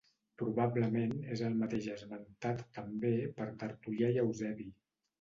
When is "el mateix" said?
1.51-1.91